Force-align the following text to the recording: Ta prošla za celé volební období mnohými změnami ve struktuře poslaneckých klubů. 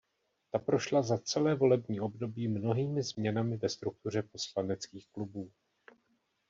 Ta 0.51 0.59
prošla 0.59 1.01
za 1.01 1.17
celé 1.17 1.55
volební 1.55 1.99
období 1.99 2.47
mnohými 2.47 3.03
změnami 3.03 3.57
ve 3.57 3.69
struktuře 3.69 4.21
poslaneckých 4.23 5.07
klubů. 5.11 5.51